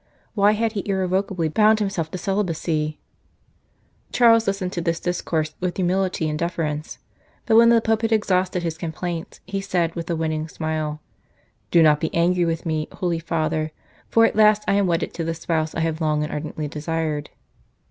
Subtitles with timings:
[0.33, 2.99] Why had he irrevocably bound himself to celibacy?
[4.11, 6.97] Charles listened to this discourse with humility and deference;
[7.45, 11.01] but when the Pope had exhausted his complaints, he said, with a winning smile:"
[11.69, 13.71] Do not be angry with me, Holy Father,
[14.09, 17.29] for at last I am wedded to the Spouse I have long and ardently desired."